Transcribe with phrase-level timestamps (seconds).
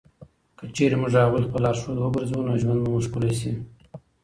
[0.57, 3.51] که چېرې موږ هغوی خپل لارښود وګرځوو، نو ژوند به مو ښکلی شي.